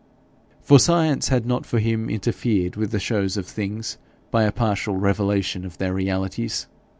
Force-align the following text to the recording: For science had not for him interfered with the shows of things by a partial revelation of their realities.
For 0.63 0.79
science 0.79 1.27
had 1.27 1.45
not 1.45 1.63
for 1.63 1.77
him 1.77 2.09
interfered 2.09 2.75
with 2.75 2.89
the 2.89 2.99
shows 2.99 3.37
of 3.37 3.45
things 3.45 3.99
by 4.31 4.45
a 4.45 4.51
partial 4.51 4.95
revelation 4.97 5.63
of 5.63 5.77
their 5.77 5.93
realities. 5.93 6.65